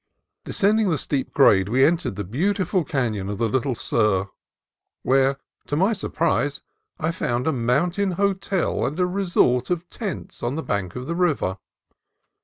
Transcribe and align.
Descending 0.45 0.89
the 0.89 0.97
steep 0.97 1.31
grade 1.31 1.69
we 1.69 1.85
entered 1.85 2.15
the 2.15 2.23
beauti 2.25 2.65
ful 2.65 2.83
canon 2.83 3.29
of 3.29 3.37
the 3.37 3.47
Little 3.47 3.75
Sur, 3.75 4.29
where, 5.03 5.37
to 5.67 5.75
my 5.75 5.93
surprise, 5.93 6.59
I 6.97 7.11
CANON 7.11 7.11
OF 7.11 7.19
THE 7.19 7.27
LITTLE 7.27 7.37
SUR 7.37 7.43
209 7.43 7.45
found 7.45 7.47
a 7.47 7.59
mountain 7.59 8.11
hotel 8.13 8.85
and 8.87 8.99
a 8.99 9.05
"resort" 9.05 9.69
of 9.69 9.87
tents 9.91 10.41
on 10.41 10.55
the 10.55 10.63
bank 10.63 10.95
of 10.95 11.05
the 11.05 11.13
river. 11.13 11.57